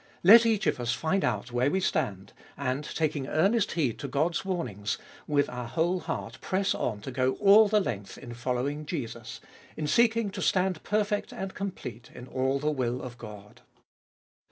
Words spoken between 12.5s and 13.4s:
the will of